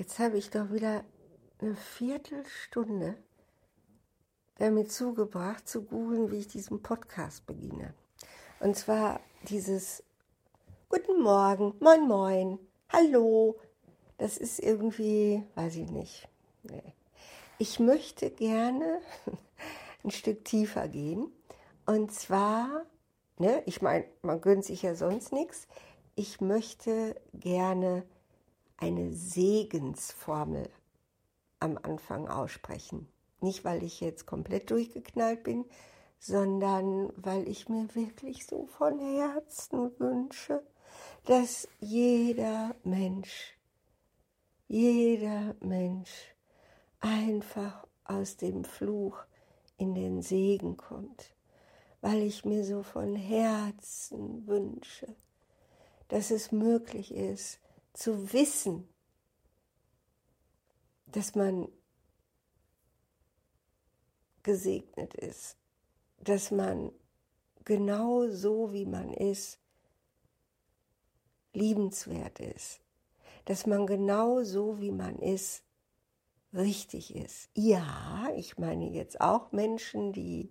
Jetzt 0.00 0.18
habe 0.18 0.38
ich 0.38 0.48
doch 0.48 0.72
wieder 0.72 1.04
eine 1.60 1.76
Viertelstunde 1.76 3.18
damit 4.56 4.90
zugebracht, 4.90 5.68
zu 5.68 5.82
googeln, 5.82 6.30
wie 6.30 6.38
ich 6.38 6.48
diesen 6.48 6.80
Podcast 6.80 7.44
beginne. 7.44 7.92
Und 8.60 8.78
zwar 8.78 9.20
dieses 9.42 10.02
Guten 10.88 11.20
Morgen, 11.20 11.74
moin 11.80 12.08
moin, 12.08 12.58
hallo. 12.88 13.60
Das 14.16 14.38
ist 14.38 14.58
irgendwie, 14.60 15.42
weiß 15.54 15.76
ich 15.76 15.90
nicht. 15.90 16.28
Nee. 16.62 16.94
Ich 17.58 17.78
möchte 17.78 18.30
gerne 18.30 19.02
ein 20.02 20.10
Stück 20.10 20.46
tiefer 20.46 20.88
gehen. 20.88 21.30
Und 21.84 22.10
zwar, 22.10 22.86
ne, 23.36 23.62
ich 23.66 23.82
meine, 23.82 24.06
man 24.22 24.40
gönnt 24.40 24.64
sich 24.64 24.80
ja 24.80 24.94
sonst 24.94 25.30
nichts. 25.30 25.68
Ich 26.14 26.40
möchte 26.40 27.20
gerne 27.34 28.06
eine 28.80 29.12
Segensformel 29.12 30.68
am 31.60 31.78
Anfang 31.82 32.28
aussprechen. 32.28 33.08
Nicht, 33.40 33.64
weil 33.64 33.82
ich 33.82 34.00
jetzt 34.00 34.26
komplett 34.26 34.70
durchgeknallt 34.70 35.44
bin, 35.44 35.64
sondern 36.18 37.12
weil 37.16 37.46
ich 37.48 37.68
mir 37.68 37.94
wirklich 37.94 38.46
so 38.46 38.66
von 38.66 38.98
Herzen 38.98 39.92
wünsche, 39.98 40.62
dass 41.24 41.68
jeder 41.78 42.74
Mensch, 42.82 43.56
jeder 44.66 45.54
Mensch 45.60 46.34
einfach 47.00 47.86
aus 48.04 48.36
dem 48.36 48.64
Fluch 48.64 49.18
in 49.76 49.94
den 49.94 50.20
Segen 50.20 50.76
kommt, 50.76 51.34
weil 52.00 52.22
ich 52.22 52.44
mir 52.44 52.64
so 52.64 52.82
von 52.82 53.14
Herzen 53.14 54.46
wünsche, 54.46 55.14
dass 56.08 56.30
es 56.30 56.52
möglich 56.52 57.14
ist, 57.14 57.60
zu 57.92 58.32
wissen, 58.32 58.88
dass 61.06 61.34
man 61.34 61.68
gesegnet 64.42 65.14
ist, 65.14 65.56
dass 66.18 66.50
man 66.50 66.92
genau 67.64 68.28
so, 68.28 68.72
wie 68.72 68.86
man 68.86 69.12
ist, 69.12 69.58
liebenswert 71.52 72.40
ist, 72.40 72.80
dass 73.44 73.66
man 73.66 73.86
genau 73.86 74.42
so, 74.42 74.80
wie 74.80 74.92
man 74.92 75.18
ist, 75.18 75.64
richtig 76.52 77.14
ist. 77.14 77.48
Ja, 77.54 78.28
ich 78.36 78.58
meine 78.58 78.90
jetzt 78.90 79.20
auch 79.20 79.52
Menschen, 79.52 80.12
die, 80.12 80.50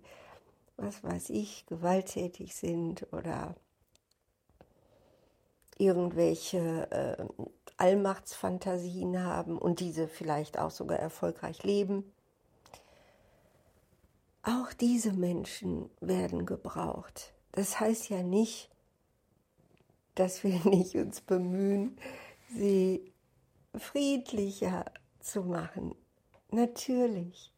was 0.76 1.02
weiß 1.02 1.30
ich, 1.30 1.66
gewalttätig 1.66 2.54
sind 2.54 3.12
oder 3.12 3.54
irgendwelche 5.80 6.90
äh, 6.90 7.24
Allmachtsfantasien 7.76 9.24
haben 9.24 9.58
und 9.58 9.80
diese 9.80 10.06
vielleicht 10.06 10.58
auch 10.58 10.70
sogar 10.70 10.98
erfolgreich 10.98 11.62
leben. 11.62 12.12
Auch 14.42 14.72
diese 14.72 15.12
Menschen 15.12 15.90
werden 16.00 16.46
gebraucht. 16.46 17.32
Das 17.52 17.80
heißt 17.80 18.10
ja 18.10 18.22
nicht, 18.22 18.70
dass 20.14 20.44
wir 20.44 20.60
nicht 20.64 20.96
uns 20.96 21.20
bemühen, 21.20 21.96
sie 22.54 23.12
friedlicher 23.76 24.84
zu 25.20 25.42
machen. 25.42 25.94
Natürlich. 26.50 27.52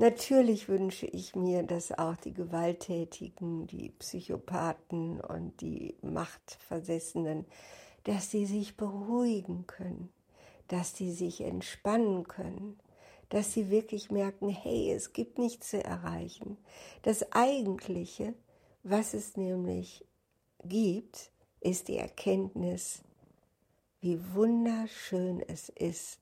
Natürlich 0.00 0.70
wünsche 0.70 1.04
ich 1.04 1.36
mir, 1.36 1.62
dass 1.62 1.92
auch 1.92 2.16
die 2.16 2.32
Gewalttätigen, 2.32 3.66
die 3.66 3.90
Psychopathen 3.90 5.20
und 5.20 5.60
die 5.60 5.94
Machtversessenen, 6.00 7.44
dass 8.04 8.30
sie 8.30 8.46
sich 8.46 8.78
beruhigen 8.78 9.66
können, 9.66 10.10
dass 10.68 10.96
sie 10.96 11.12
sich 11.12 11.42
entspannen 11.42 12.26
können, 12.26 12.80
dass 13.28 13.52
sie 13.52 13.68
wirklich 13.68 14.10
merken, 14.10 14.48
hey, 14.48 14.90
es 14.90 15.12
gibt 15.12 15.36
nichts 15.36 15.68
zu 15.68 15.84
erreichen. 15.84 16.56
Das 17.02 17.30
Eigentliche, 17.32 18.32
was 18.82 19.12
es 19.12 19.36
nämlich 19.36 20.06
gibt, 20.64 21.30
ist 21.60 21.88
die 21.88 21.98
Erkenntnis, 21.98 23.02
wie 24.00 24.18
wunderschön 24.32 25.42
es 25.46 25.68
ist, 25.68 26.20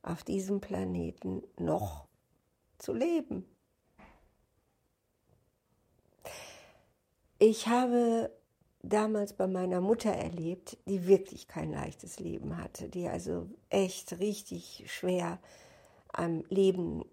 auf 0.00 0.24
diesem 0.24 0.62
Planeten 0.62 1.42
noch 1.58 2.08
zu 2.80 2.92
leben. 2.92 3.44
Ich 7.38 7.68
habe 7.68 8.30
damals 8.82 9.32
bei 9.32 9.46
meiner 9.46 9.80
Mutter 9.80 10.10
erlebt, 10.10 10.76
die 10.86 11.06
wirklich 11.06 11.48
kein 11.48 11.72
leichtes 11.72 12.18
Leben 12.18 12.56
hatte, 12.56 12.88
die 12.88 13.08
also 13.08 13.48
echt 13.68 14.18
richtig 14.18 14.84
schwer 14.88 15.38
am 16.12 16.44
Leben 16.48 17.04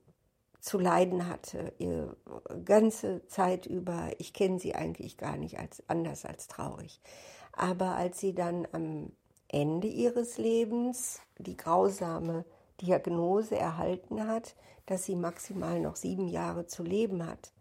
zu 0.60 0.80
leiden 0.80 1.28
hatte, 1.28 1.74
ihre 1.78 2.18
ganze 2.66 3.26
Zeit 3.28 3.66
über. 3.66 4.10
Ich 4.18 4.34
kenne 4.34 4.60
sie 4.60 4.76
eigentlich 4.76 5.18
gar 5.18 5.38
nicht 5.38 5.60
als 5.60 5.82
anders 5.88 6.26
als 6.26 6.48
traurig. 6.48 7.00
Aber 7.54 7.96
als 7.96 8.20
sie 8.20 8.34
dann 8.34 8.68
am 8.72 9.12
Ende 9.48 9.88
ihres 9.88 10.38
Lebens 10.38 11.22
die 11.38 11.56
grausame 11.56 12.44
Diagnose 12.82 13.58
erhalten 13.58 14.28
hat, 14.28 14.56
dass 14.86 15.06
sie 15.06 15.16
maximal 15.16 15.80
noch 15.80 15.96
sieben 15.96 16.28
Jahre 16.28 16.68
zu 16.68 16.84
leben 16.84 17.26
hat, 17.26 17.52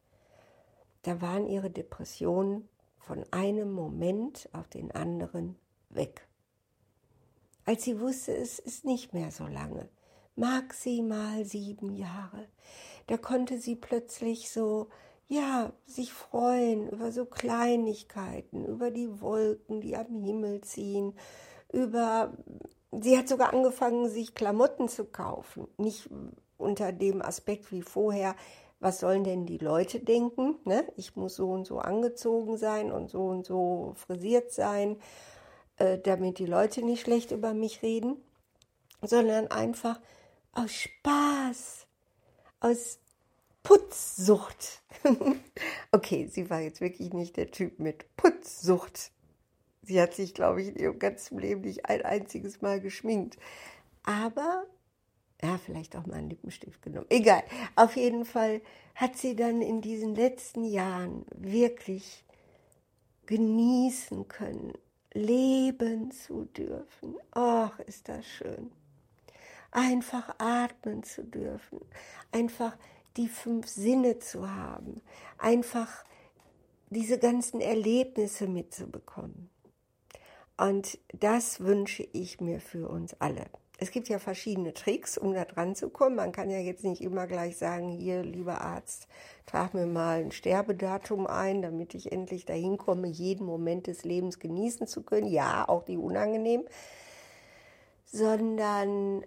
da 1.03 1.21
waren 1.21 1.47
ihre 1.47 1.71
Depressionen 1.71 2.69
von 2.99 3.25
einem 3.31 3.73
Moment 3.73 4.49
auf 4.53 4.69
den 4.69 4.91
anderen 4.91 5.57
weg. 5.89 6.27
Als 7.65 7.85
sie 7.85 8.01
wusste, 8.01 8.37
es 8.37 8.59
ist 8.59 8.85
nicht 8.85 9.15
mehr 9.15 9.31
so 9.31 9.47
lange, 9.47 9.89
maximal 10.35 11.45
sieben 11.45 11.95
Jahre, 11.95 12.49
da 13.07 13.17
konnte 13.17 13.59
sie 13.59 13.77
plötzlich 13.77 14.51
so, 14.51 14.89
ja, 15.29 15.73
sich 15.87 16.13
freuen 16.13 16.89
über 16.89 17.11
so 17.13 17.25
Kleinigkeiten, 17.25 18.65
über 18.65 18.91
die 18.91 19.21
Wolken, 19.21 19.81
die 19.81 19.97
am 19.97 20.23
Himmel 20.23 20.61
ziehen, 20.63 21.15
über 21.73 22.37
Sie 22.93 23.19
hat 23.19 23.29
sogar 23.29 23.53
angefangen, 23.53 24.09
sich 24.09 24.35
Klamotten 24.35 24.89
zu 24.89 25.05
kaufen. 25.05 25.69
Nicht 25.77 26.09
unter 26.57 26.93
dem 26.93 27.21
Aspekt 27.23 27.71
wie 27.73 27.83
vorher, 27.83 28.35
was 28.79 29.01
sollen 29.01 29.25
denn 29.25 29.47
die 29.47 29.59
Leute 29.59 30.01
denken? 30.01 30.57
Ne? 30.65 30.87
Ich 30.97 31.17
muss 31.17 31.37
so 31.37 31.51
und 31.51 31.67
so 31.67 31.79
angezogen 31.79 32.57
sein 32.57 32.93
und 32.93 33.11
so 33.11 33.27
und 33.27 33.47
so 33.47 33.95
frisiert 33.97 34.53
sein, 34.53 34.99
äh, 35.79 35.99
damit 35.99 36.39
die 36.39 36.47
Leute 36.47 36.83
nicht 36.83 37.03
schlecht 37.03 37.31
über 37.33 37.55
mich 37.55 37.83
reden, 37.83 38.17
sondern 39.03 39.49
einfach 39.49 40.01
aus 40.53 40.73
Spaß, 40.73 41.87
aus 42.61 42.99
Putzsucht. 43.63 44.83
okay, 45.93 46.29
sie 46.29 46.49
war 46.51 46.61
jetzt 46.61 46.81
wirklich 46.81 47.13
nicht 47.13 47.37
der 47.37 47.51
Typ 47.51 47.79
mit 47.79 48.17
Putzsucht. 48.17 49.11
Sie 49.87 50.01
hat 50.01 50.15
sich, 50.15 50.35
glaube 50.35 50.63
ich, 50.63 50.69
in 50.69 50.77
ihrem 50.77 50.99
ganzen 50.99 51.39
Leben 51.39 51.61
nicht 51.61 51.87
ein 51.87 52.03
einziges 52.03 52.61
Mal 52.61 52.81
geschminkt. 52.81 53.39
Aber, 54.03 54.65
ja, 55.41 55.59
vielleicht 55.59 55.95
auch 55.95 56.07
mal 56.07 56.17
einen 56.17 56.31
Lippenstift 56.31 56.83
genommen. 56.83 57.07
Egal. 57.09 57.45
Auf 57.77 57.97
jeden 57.97 58.25
Fall 58.25 58.61
hat 58.97 59.17
sie 59.17 59.37
dann 59.37 59.63
in 59.63 59.81
diesen 59.81 60.17
letzten 60.17 60.65
Jahren 60.65 61.25
wirklich 61.37 62.25
genießen 63.27 64.27
können, 64.27 64.73
leben 65.13 66.11
zu 66.11 66.47
dürfen. 66.47 67.17
Ach, 67.31 67.79
ist 67.81 68.09
das 68.09 68.27
schön. 68.27 68.73
Einfach 69.71 70.35
atmen 70.39 71.05
zu 71.05 71.23
dürfen, 71.23 71.81
einfach 72.33 72.77
die 73.17 73.29
fünf 73.29 73.69
Sinne 73.69 74.19
zu 74.19 74.51
haben, 74.51 75.01
einfach 75.39 76.05
diese 76.91 77.19
ganzen 77.19 77.61
Erlebnisse 77.61 78.47
mitzubekommen. 78.47 79.51
Und 80.57 80.99
das 81.13 81.61
wünsche 81.61 82.07
ich 82.13 82.41
mir 82.41 82.61
für 82.61 82.89
uns 82.89 83.15
alle. 83.21 83.45
Es 83.79 83.91
gibt 83.91 84.09
ja 84.09 84.19
verschiedene 84.19 84.73
Tricks, 84.73 85.19
um 85.19 85.35
da 85.35 85.45
dran 85.45 85.75
zu 85.75 85.91
kommen. 85.91 86.17
Man 86.17 86.33
kann 86.33 86.49
ja 86.49 86.59
jetzt 86.59 86.83
nicht 86.83 87.03
immer 87.03 87.27
gleich 87.27 87.59
sagen, 87.59 87.91
hier, 87.91 88.23
lieber 88.23 88.63
Arzt, 88.63 89.07
trag 89.45 89.75
mir 89.75 89.87
mal 89.87 90.21
ein 90.21 90.33
Sterbedatum 90.33 91.27
ein, 91.27 91.61
damit 91.61 91.95
ich 91.95 92.11
endlich 92.11 92.47
dahin 92.47 92.79
komme, 92.79 93.07
jeden 93.07 93.45
Moment 93.45 93.87
des 93.87 94.05
Lebens 94.05 94.39
genießen 94.39 94.87
zu 94.87 95.03
können. 95.03 95.27
Ja, 95.27 95.69
auch 95.69 95.83
die 95.83 95.99
unangenehm. 95.99 96.65
Sondern 98.07 99.25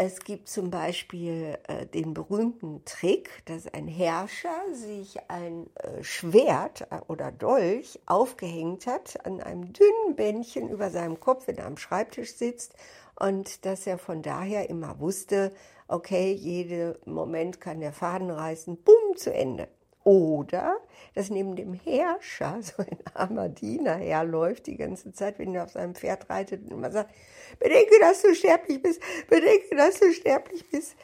es 0.00 0.20
gibt 0.20 0.48
zum 0.48 0.70
Beispiel 0.70 1.58
äh, 1.66 1.84
den 1.84 2.14
berühmten 2.14 2.84
Trick, 2.84 3.42
dass 3.46 3.66
ein 3.66 3.88
Herrscher 3.88 4.62
sich 4.72 5.18
ein 5.28 5.68
äh, 5.74 6.04
Schwert 6.04 6.82
äh, 6.82 7.00
oder 7.08 7.32
Dolch 7.32 7.98
aufgehängt 8.06 8.86
hat, 8.86 9.26
an 9.26 9.40
einem 9.40 9.72
dünnen 9.72 10.14
Bändchen 10.14 10.68
über 10.68 10.90
seinem 10.90 11.18
Kopf, 11.18 11.48
wenn 11.48 11.58
er 11.58 11.66
am 11.66 11.76
Schreibtisch 11.76 12.34
sitzt 12.34 12.74
und 13.18 13.66
dass 13.66 13.88
er 13.88 13.98
von 13.98 14.22
daher 14.22 14.70
immer 14.70 15.00
wusste, 15.00 15.52
okay, 15.88 16.32
jeden 16.32 16.94
Moment 17.04 17.60
kann 17.60 17.80
der 17.80 17.92
Faden 17.92 18.30
reißen, 18.30 18.76
bumm, 18.76 19.16
zu 19.16 19.34
Ende. 19.34 19.66
Oder 20.08 20.78
dass 21.12 21.28
neben 21.28 21.54
dem 21.54 21.74
Herrscher 21.74 22.56
so 22.62 22.82
ein 22.82 22.96
armer 23.12 23.50
Diener 23.50 23.96
herläuft 23.96 24.66
die 24.66 24.78
ganze 24.78 25.12
Zeit, 25.12 25.38
wenn 25.38 25.54
er 25.54 25.64
auf 25.64 25.72
seinem 25.72 25.94
Pferd 25.94 26.30
reitet 26.30 26.62
und 26.62 26.70
immer 26.70 26.90
sagt, 26.90 27.14
bedenke, 27.58 27.92
dass 28.00 28.22
du 28.22 28.34
sterblich 28.34 28.80
bist, 28.80 29.02
bedenke, 29.28 29.76
dass 29.76 30.00
du 30.00 30.10
sterblich 30.14 30.66
bist. 30.70 30.96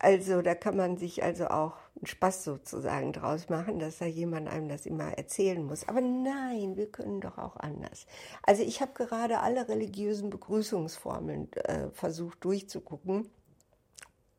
Also 0.00 0.42
da 0.42 0.56
kann 0.56 0.76
man 0.76 0.96
sich 0.96 1.22
also 1.22 1.46
auch 1.46 1.74
einen 1.94 2.06
Spaß 2.06 2.42
sozusagen 2.42 3.12
draus 3.12 3.50
machen, 3.50 3.78
dass 3.78 3.98
da 3.98 4.06
jemand 4.06 4.48
einem 4.48 4.68
das 4.68 4.84
immer 4.84 5.16
erzählen 5.16 5.62
muss. 5.62 5.88
Aber 5.88 6.00
nein, 6.00 6.76
wir 6.76 6.90
können 6.90 7.20
doch 7.20 7.38
auch 7.38 7.54
anders. 7.54 8.06
Also 8.42 8.64
ich 8.64 8.80
habe 8.80 8.94
gerade 8.94 9.38
alle 9.38 9.68
religiösen 9.68 10.28
Begrüßungsformeln 10.28 11.52
äh, 11.52 11.90
versucht 11.92 12.42
durchzugucken, 12.42 13.30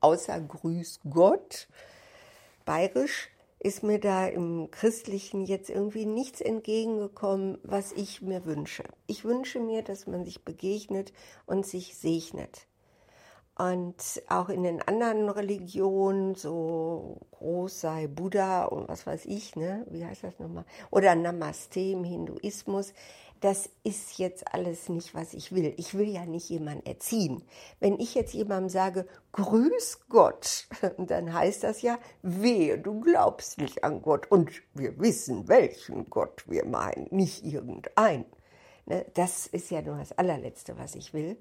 außer 0.01 0.37
Grüß 0.41 0.99
Gott, 1.09 1.69
bayerisch 2.65 3.30
ist 3.63 3.83
mir 3.83 3.99
da 3.99 4.25
im 4.25 4.71
Christlichen 4.71 5.45
jetzt 5.45 5.69
irgendwie 5.69 6.07
nichts 6.07 6.41
entgegengekommen, 6.41 7.59
was 7.61 7.91
ich 7.91 8.23
mir 8.23 8.45
wünsche. 8.45 8.83
Ich 9.05 9.23
wünsche 9.23 9.59
mir, 9.59 9.83
dass 9.83 10.07
man 10.07 10.25
sich 10.25 10.43
begegnet 10.43 11.13
und 11.45 11.67
sich 11.67 11.95
segnet. 11.95 12.67
Und 13.61 14.23
auch 14.27 14.49
in 14.49 14.63
den 14.63 14.81
anderen 14.81 15.29
Religionen, 15.29 16.33
so 16.33 17.17
groß 17.29 17.81
sei 17.81 18.07
Buddha 18.07 18.63
und 18.63 18.89
was 18.89 19.05
weiß 19.05 19.25
ich, 19.25 19.55
ne? 19.55 19.85
wie 19.91 20.03
heißt 20.03 20.23
das 20.23 20.39
nochmal? 20.39 20.65
Oder 20.89 21.13
Namaste 21.13 21.79
im 21.79 22.03
Hinduismus, 22.03 22.91
das 23.39 23.69
ist 23.83 24.17
jetzt 24.17 24.51
alles 24.51 24.89
nicht, 24.89 25.13
was 25.13 25.35
ich 25.35 25.53
will. 25.53 25.75
Ich 25.77 25.93
will 25.93 26.09
ja 26.09 26.25
nicht 26.25 26.49
jemanden 26.49 26.87
erziehen. 26.87 27.43
Wenn 27.79 27.99
ich 27.99 28.15
jetzt 28.15 28.33
jemandem 28.33 28.69
sage, 28.69 29.05
grüß 29.33 30.07
Gott, 30.09 30.67
dann 30.97 31.31
heißt 31.31 31.63
das 31.63 31.83
ja, 31.83 31.99
wehe, 32.23 32.79
du 32.79 32.99
glaubst 33.01 33.59
nicht 33.59 33.83
an 33.83 34.01
Gott. 34.01 34.31
Und 34.31 34.49
wir 34.73 34.99
wissen, 34.99 35.47
welchen 35.47 36.09
Gott 36.09 36.49
wir 36.49 36.65
meinen, 36.65 37.09
nicht 37.11 37.45
irgendein. 37.45 38.25
Ne, 38.87 39.05
das 39.13 39.45
ist 39.45 39.69
ja 39.69 39.83
nur 39.83 39.97
das 39.97 40.13
allerletzte, 40.13 40.79
was 40.79 40.95
ich 40.95 41.13
will. 41.13 41.37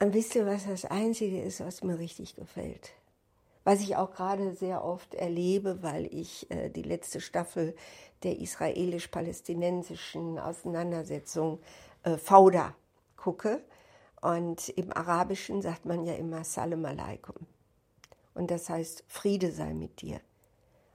Und 0.00 0.14
wisst 0.14 0.34
ihr, 0.34 0.46
was 0.46 0.66
das 0.66 0.84
Einzige 0.84 1.42
ist, 1.42 1.60
was 1.60 1.82
mir 1.82 1.98
richtig 1.98 2.36
gefällt? 2.36 2.92
Was 3.64 3.80
ich 3.80 3.96
auch 3.96 4.12
gerade 4.12 4.54
sehr 4.54 4.84
oft 4.84 5.14
erlebe, 5.14 5.82
weil 5.82 6.06
ich 6.06 6.50
äh, 6.50 6.70
die 6.70 6.82
letzte 6.82 7.20
Staffel 7.20 7.74
der 8.22 8.38
israelisch-palästinensischen 8.38 10.38
Auseinandersetzung 10.38 11.60
äh, 12.04 12.16
Fauda 12.16 12.74
gucke. 13.16 13.62
Und 14.20 14.68
im 14.70 14.96
Arabischen 14.96 15.62
sagt 15.62 15.84
man 15.84 16.04
ja 16.04 16.14
immer 16.14 16.44
Salam 16.44 16.84
alaikum. 16.84 17.36
Und 18.34 18.50
das 18.50 18.68
heißt, 18.68 19.04
Friede 19.08 19.50
sei 19.50 19.74
mit 19.74 20.00
dir. 20.00 20.20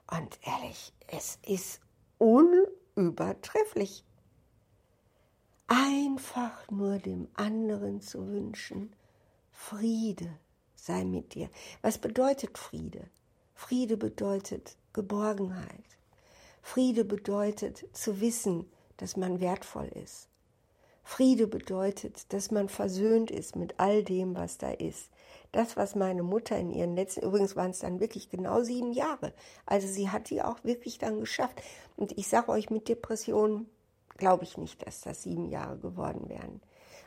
Und 0.10 0.40
ehrlich, 0.44 0.94
es 1.08 1.40
ist 1.46 1.82
unübertrefflich. 2.18 4.04
Einfach 5.68 6.70
nur 6.70 7.00
dem 7.00 7.28
anderen 7.36 8.02
zu 8.02 8.28
wünschen, 8.28 8.94
Friede 9.52 10.38
sei 10.76 11.06
mit 11.06 11.36
dir. 11.36 11.50
Was 11.82 11.98
bedeutet 11.98 12.58
Friede? 12.58 13.10
Friede 13.56 13.98
bedeutet 13.98 14.76
Geborgenheit. 14.92 15.86
Friede 16.62 17.06
bedeutet 17.06 17.86
zu 17.94 18.20
wissen, 18.20 18.70
dass 18.98 19.18
man 19.18 19.40
wertvoll 19.40 19.90
ist. 20.04 20.28
Friede 21.04 21.48
bedeutet, 21.48 22.32
dass 22.32 22.52
man 22.52 22.70
versöhnt 22.70 23.30
ist 23.30 23.56
mit 23.56 23.80
all 23.80 24.04
dem, 24.04 24.36
was 24.36 24.58
da 24.58 24.72
ist. 24.72 25.10
Das, 25.52 25.78
was 25.78 25.96
meine 25.96 26.24
Mutter 26.24 26.58
in 26.58 26.72
ihren 26.72 26.96
letzten, 26.96 27.26
übrigens 27.26 27.56
waren 27.56 27.72
es 27.72 27.80
dann 27.80 28.00
wirklich 28.00 28.30
genau 28.30 28.64
sieben 28.64 28.94
Jahre. 28.94 29.34
Also 29.66 29.88
sie 29.88 30.10
hat 30.10 30.30
die 30.30 30.42
auch 30.42 30.64
wirklich 30.64 30.98
dann 30.98 31.20
geschafft. 31.20 31.62
Und 31.96 32.18
ich 32.18 32.28
sage 32.28 32.50
euch, 32.50 32.70
mit 32.70 32.88
Depressionen 32.88 33.70
glaube 34.18 34.44
ich 34.44 34.58
nicht, 34.58 34.86
dass 34.86 35.02
das 35.02 35.24
sieben 35.24 35.50
Jahre 35.50 35.78
geworden 35.78 36.30
wären, 36.30 36.62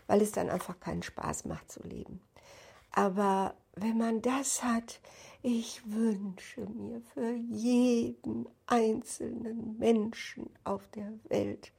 weil 0.07 0.23
es 0.23 0.33
dann 0.33 0.51
einfach 0.51 0.81
keinen 0.81 1.03
Spaß 1.03 1.45
macht 1.45 1.71
zu 1.71 1.83
leben. 1.83 2.21
Aber 2.93 3.55
wenn 3.75 3.99
man 3.99 4.23
das 4.23 4.63
hat, 4.63 5.01
ich 5.43 5.83
wünsche 5.85 6.63
mir 6.63 7.03
für 7.13 7.35
jeden 7.35 8.49
einzelnen 8.67 9.79
Menschen 9.79 10.49
auf 10.65 10.89
der 10.89 11.13
Welt, 11.29 11.73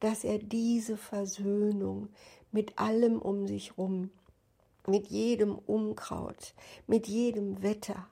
dass 0.00 0.24
er 0.24 0.38
diese 0.38 0.96
Versöhnung 0.96 2.08
mit 2.52 2.78
allem 2.78 3.20
um 3.20 3.46
sich 3.46 3.70
herum, 3.70 4.10
mit 4.86 5.06
jedem 5.08 5.56
Unkraut, 5.56 6.54
mit 6.86 7.06
jedem 7.06 7.62
Wetter, 7.62 8.08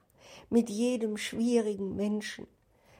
mit 0.49 0.69
jedem 0.69 1.17
schwierigen 1.17 1.95
Menschen, 1.95 2.47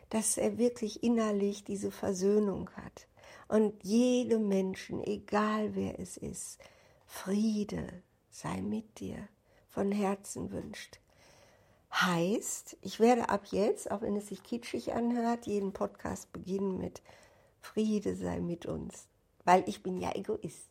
dass 0.09 0.37
er 0.37 0.57
wirklich 0.57 1.03
innerlich 1.03 1.63
diese 1.63 1.91
Versöhnung 1.91 2.69
hat 2.75 3.07
und 3.47 3.83
jedem 3.83 4.47
Menschen, 4.47 5.03
egal 5.03 5.75
wer 5.75 5.99
es 5.99 6.17
ist, 6.17 6.59
Friede 7.05 8.03
sei 8.29 8.61
mit 8.61 8.99
dir 8.99 9.27
von 9.69 9.91
Herzen 9.91 10.51
wünscht. 10.51 10.99
Heißt, 11.91 12.77
ich 12.81 12.99
werde 12.99 13.29
ab 13.29 13.45
jetzt, 13.51 13.89
auch 13.89 14.01
wenn 14.01 14.17
es 14.17 14.27
sich 14.27 14.43
kitschig 14.43 14.93
anhört, 14.93 15.45
jeden 15.45 15.71
Podcast 15.71 16.33
beginnen 16.33 16.77
mit 16.77 17.01
Friede 17.61 18.15
sei 18.15 18.39
mit 18.41 18.65
uns, 18.65 19.07
weil 19.45 19.63
ich 19.67 19.81
bin 19.81 19.97
ja 19.97 20.13
Egoist. 20.13 20.69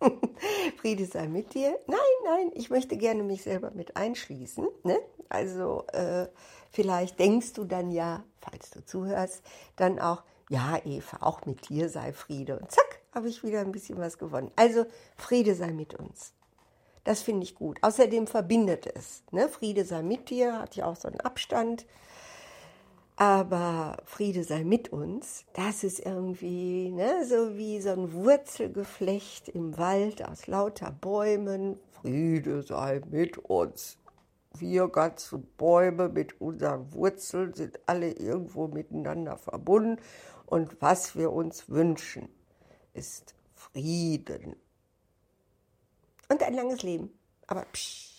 Friede 0.78 1.06
sei 1.06 1.28
mit 1.28 1.54
dir. 1.54 1.78
Nein, 1.86 1.98
nein, 2.24 2.50
ich 2.54 2.70
möchte 2.70 2.96
gerne 2.96 3.22
mich 3.22 3.42
selber 3.42 3.70
mit 3.70 3.96
einschließen. 3.96 4.66
Ne? 4.82 4.98
Also 5.28 5.86
äh, 5.92 6.26
vielleicht 6.70 7.18
denkst 7.18 7.52
du 7.52 7.64
dann 7.64 7.90
ja, 7.90 8.24
falls 8.40 8.70
du 8.70 8.84
zuhörst, 8.84 9.42
dann 9.76 9.98
auch, 9.98 10.24
ja 10.48 10.78
Eva, 10.84 11.18
auch 11.20 11.46
mit 11.46 11.68
dir 11.68 11.88
sei 11.88 12.12
Friede. 12.12 12.58
Und 12.58 12.70
zack, 12.70 13.00
habe 13.14 13.28
ich 13.28 13.42
wieder 13.42 13.60
ein 13.60 13.72
bisschen 13.72 13.98
was 13.98 14.18
gewonnen. 14.18 14.50
Also 14.56 14.86
Friede 15.16 15.54
sei 15.54 15.72
mit 15.72 15.94
uns. 15.94 16.32
Das 17.04 17.22
finde 17.22 17.44
ich 17.44 17.54
gut. 17.54 17.78
Außerdem 17.82 18.26
verbindet 18.26 18.86
es. 18.86 19.24
Ne? 19.32 19.48
Friede 19.48 19.84
sei 19.84 20.02
mit 20.02 20.30
dir, 20.30 20.60
hat 20.60 20.76
ja 20.76 20.86
auch 20.86 20.96
so 20.96 21.08
einen 21.08 21.20
Abstand. 21.20 21.86
Aber 23.16 23.98
Friede 24.04 24.42
sei 24.42 24.64
mit 24.64 24.88
uns, 24.92 25.44
das 25.52 25.84
ist 25.84 26.00
irgendwie 26.00 26.90
ne, 26.90 27.24
so 27.26 27.56
wie 27.56 27.80
so 27.80 27.90
ein 27.90 28.12
Wurzelgeflecht 28.12 29.48
im 29.48 29.76
Wald 29.76 30.26
aus 30.26 30.46
lauter 30.46 30.90
Bäumen. 30.90 31.78
Friede 32.00 32.62
sei 32.62 33.00
mit 33.10 33.38
uns. 33.38 33.98
Wir 34.58 34.88
ganzen 34.88 35.46
Bäume 35.56 36.08
mit 36.08 36.40
unseren 36.40 36.92
Wurzeln 36.92 37.54
sind 37.54 37.80
alle 37.86 38.12
irgendwo 38.12 38.68
miteinander 38.68 39.36
verbunden. 39.36 40.00
Und 40.46 40.80
was 40.80 41.16
wir 41.16 41.32
uns 41.32 41.68
wünschen, 41.68 42.28
ist 42.92 43.34
Frieden 43.54 44.56
und 46.28 46.42
ein 46.42 46.54
langes 46.54 46.82
Leben. 46.82 47.10
Aber 47.46 47.64
psch. 47.72 48.11